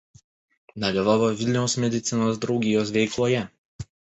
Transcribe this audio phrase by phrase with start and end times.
[0.83, 3.45] Dalyvavo Vilniaus medicinos draugijos veikloje.